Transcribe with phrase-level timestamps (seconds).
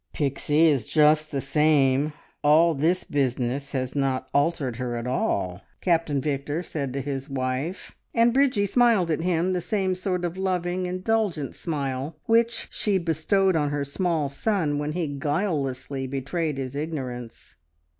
[0.13, 2.13] "Pixie is just the same.
[2.43, 7.95] All this business has not altered her at all," Captain Victor said to his wife,
[8.11, 13.55] and Bridgie smiled at him, the same sort of loving, indulgent smile which she bestowed
[13.55, 17.53] on her small son when he guilelessly betrayed his ignorance.